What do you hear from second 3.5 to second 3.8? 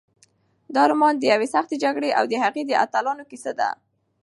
ده.